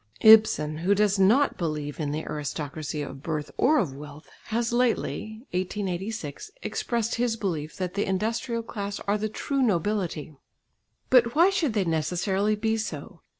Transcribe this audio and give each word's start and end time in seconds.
Ibsen, 0.21 0.77
who 0.79 0.95
does 0.95 1.19
not 1.19 1.59
believe 1.59 1.99
in 1.99 2.09
the 2.09 2.23
aristocracy 2.25 3.03
of 3.03 3.21
birth 3.21 3.51
or 3.55 3.77
of 3.77 3.95
wealth, 3.95 4.27
has 4.45 4.73
lately 4.73 5.41
(1886) 5.51 6.49
expressed 6.63 7.13
his 7.21 7.35
belief 7.37 7.77
that 7.77 7.93
the 7.93 8.05
industrial 8.07 8.63
class 8.63 8.99
are 9.01 9.19
the 9.19 9.29
true 9.29 9.61
nobility. 9.61 10.33
But 11.11 11.35
why 11.35 11.51
should 11.51 11.73
they 11.73 11.85
necessarily 11.85 12.55
be 12.55 12.77
so? 12.77 13.21